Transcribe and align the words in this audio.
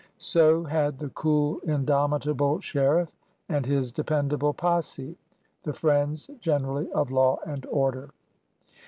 So 0.17 0.63
had 0.63 0.97
the 0.97 1.09
cool, 1.09 1.59
indomitable 1.59 2.59
sheriff 2.59 3.15
and 3.47 3.67
his 3.67 3.91
dependable 3.91 4.51
posse, 4.51 5.15
the 5.61 5.73
friends 5.73 6.27
generally 6.39 6.91
of 6.91 7.11
law 7.11 7.37
and 7.45 7.63
order. 7.67 8.09